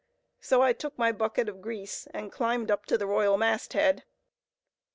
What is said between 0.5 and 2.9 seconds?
I took my bucket of grease and climbed up